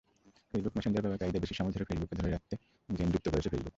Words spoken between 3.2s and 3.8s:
করেছে ফেসবুক।